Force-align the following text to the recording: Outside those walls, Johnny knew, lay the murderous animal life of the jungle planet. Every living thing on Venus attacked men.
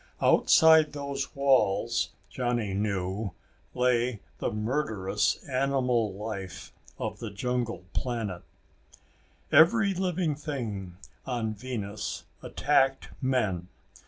Outside 0.19 0.93
those 0.93 1.35
walls, 1.35 2.09
Johnny 2.27 2.73
knew, 2.73 3.33
lay 3.75 4.19
the 4.39 4.49
murderous 4.51 5.47
animal 5.47 6.15
life 6.15 6.73
of 6.97 7.19
the 7.19 7.29
jungle 7.29 7.83
planet. 7.93 8.41
Every 9.51 9.93
living 9.93 10.33
thing 10.33 10.97
on 11.27 11.53
Venus 11.53 12.23
attacked 12.41 13.09
men. 13.21 13.67